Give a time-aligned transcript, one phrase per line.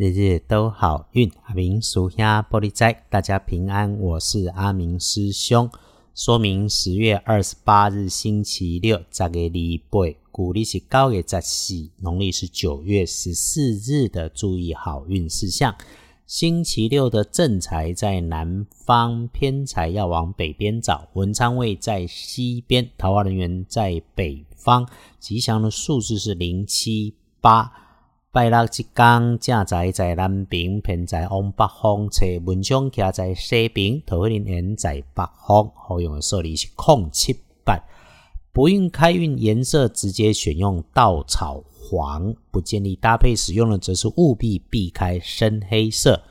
[0.00, 4.00] 日日都好运，阿明属下玻璃斋，大家平安。
[4.00, 5.70] 我是阿明师兄。
[6.14, 15.76] 说明十月二十八日星期六，十个礼拜，古历是九月十四，农历是九月十四日的注意好运事项。
[16.26, 21.10] 星期六的正财在南方，偏财要往北边找。
[21.12, 24.88] 文昌位在西边，桃花人员在北方。
[25.18, 27.12] 吉祥的数字是零七
[27.42, 27.70] 八。
[28.32, 35.72] 拜六一天，正在在南边，偏在往北方；车文昌徛在西边，桃花人在北方。
[35.74, 37.32] 好用的数字是空七
[37.64, 37.76] 八。
[38.52, 46.22] 不运开运颜色直接选用稻草黄，不建议搭配使用的则是务必避开深黑色。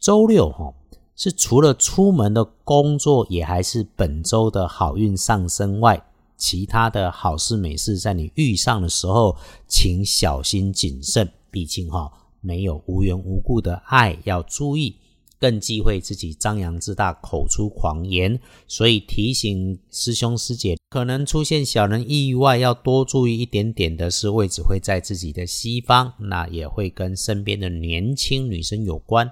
[0.00, 0.72] 周六哈
[1.14, 6.02] 是除了出门的工作，也还是本周的好运上升外。
[6.38, 9.36] 其他的好事美事，在你遇上的时候，
[9.68, 11.30] 请小心谨慎。
[11.52, 14.96] 毕竟哈，没有无缘无故的爱，要注意，
[15.38, 18.40] 更忌讳自己张扬自大，口出狂言。
[18.66, 29.30] 所以提醒师兄师姐，可能出现小人意外，要多注意一点点的是，位置会在自己的西方，那也会跟身边的年轻女生有关。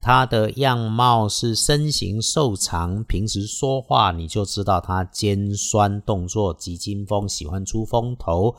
[0.00, 8.54] 他的样貌是身形瘦长，平时说话你就知道他尖酸，动作急惊风，喜欢出风头。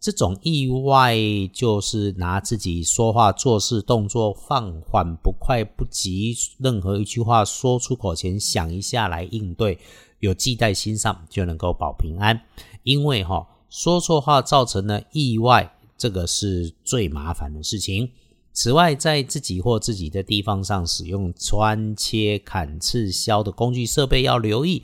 [0.00, 1.14] 这种意外
[1.52, 9.78] 就是拿自己说话、做事、动作放缓不快不急，任何一句话说出口前想一下来应对，
[10.20, 12.40] 有记在心上就能够保平安。
[12.82, 18.10] 因为哈说错话造成的意外，这个是最麻烦的事情。
[18.52, 24.82] 此外，在自己或自己的地方上使用穿切、砍、刺、削的工具设备要留意，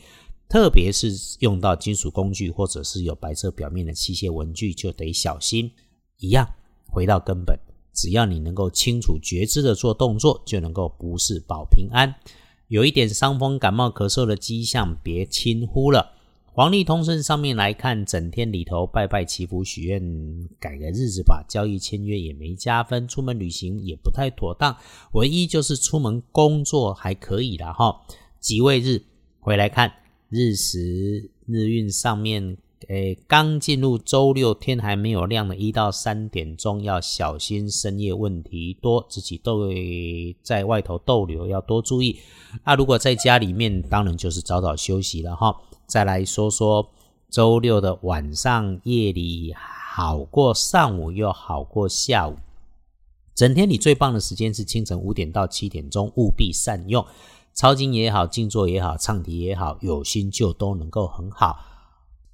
[0.48, 5.70] 特别是用到金属工具或者是有白色表面的器械文具，就得小心。
[6.18, 6.48] 一样，
[6.86, 7.58] 回到根本，
[7.92, 12.14] 只要你能够清楚觉知的做动作，就能够不是保平安。
[12.68, 16.12] 有一点伤风、感冒、咳嗽的迹象，别轻忽了。
[16.52, 20.00] 黄历通胜上面来看，整天里头拜拜祈福许愿，
[20.58, 21.44] 改个日子吧。
[21.46, 24.74] 交易签约也没加分，出门旅行也不太妥当。
[25.12, 28.00] 唯一就是出门工作还可以了哈。
[28.40, 29.04] 吉位日
[29.38, 29.92] 回来看
[30.28, 32.56] 日时日运上面，
[32.88, 39.68] 诶，刚进入周六，天还没有亮的一到三点钟要小心深夜问题多，自己逗
[40.42, 42.18] 在外头逗留要多注意。
[42.64, 45.56] 那如果在家里面，当然就是早早休息了哈。
[45.86, 46.90] 再来说说
[47.30, 52.36] 周六的晚上夜里好过上午又好过下午，
[53.34, 57.06] 整天你最棒的时间是清晨五点到七点钟，务必善用。
[57.56, 61.56] 抄经也好，静坐也好，唱题也好，有心就都能够很好。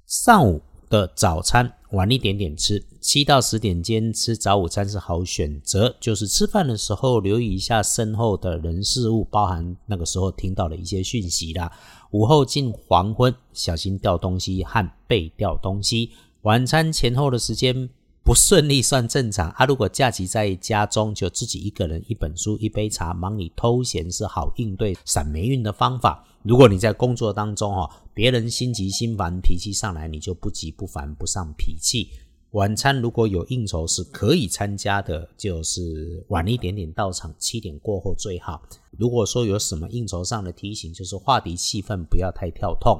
[0.05, 5.95] 上午的早餐晚一点点吃，七到十点间吃早午餐是好选择。
[6.01, 11.71] 就是吃饭的时候留意一下身后的人事物，包含那个时候听到的一些讯息啦。
[12.11, 16.11] 午后近黄昏，小心掉东西和被掉东西。
[16.41, 17.89] 晚餐前后的时间
[18.23, 19.65] 不顺利算正常啊。
[19.65, 26.25] 如果假期在家中，就自己一个人一本书一杯茶，忙里偷闲是好应对闪霉运的方法。
[26.41, 32.09] 如果你在工作当中哈，别人心急心烦，脾气上来，你就不急不烦不上脾气。
[32.51, 38.61] 晚餐如果有应酬是可以参加的，就是晚一点点到场，七点过后最好。
[38.97, 42.99] 如果说有什么应酬上的提醒，就是话题气氛不要太跳痛。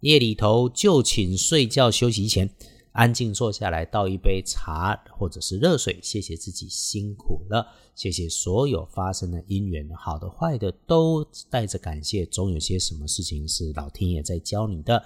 [0.00, 2.48] 夜里头就寝睡觉休息前，
[2.92, 12.26] 安静坐下来倒一杯茶或者是热水，谢谢自己辛苦了，谢谢所有发生的因缘，好的坏的都带着感谢。
[12.26, 15.02] 总有些什么事情是老天爷在教你的，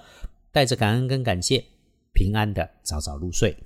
[0.51, 1.65] 带着感恩跟感谢，
[2.13, 3.57] 平安的早早入睡。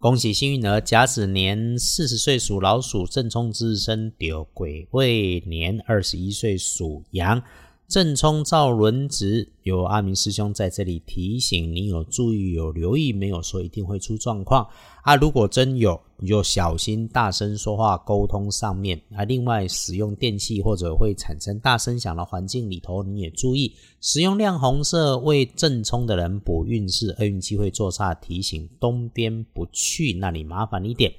[0.00, 7.42] 恭喜幸运儿甲子年四十岁属老鼠，正冲之日生丢癸未年二十一岁属羊，
[7.88, 9.48] 正冲照轮值。
[9.62, 14.68] 有阿明师兄在这里提醒你，有注意有留意，没有说一定会出状况
[15.02, 15.16] 啊。
[15.16, 19.24] 如果真有，你就小心大声说话沟通上面啊。
[19.24, 31.10] 另外，使用电器或者会产生大声响的环境里头，你也注意使用亮红色为正冲的人补运势，厄运机会做差提醒东边不去，那里麻烦一点。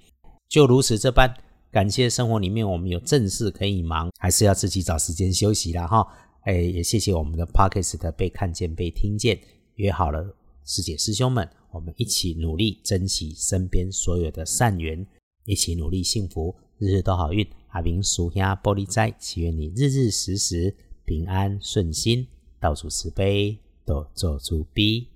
[0.47, 1.33] 就如此这般，
[1.71, 6.07] 感谢生活里面我们有正事可以忙，还是要自己找时间休息了哈。
[6.41, 9.39] 哎，也谢谢我们的 Pockets 的被看见、被听见。
[9.75, 15.05] 约好了，师姐师兄们，我们一起努力，珍惜身边所有的善缘，
[15.43, 17.45] 一起努力幸福，日日都好运。
[17.67, 20.73] 阿明叔兄玻璃斋，祈愿你日日时时
[21.05, 22.25] 平安顺心，
[22.59, 25.09] 到处慈悲，都做主逼。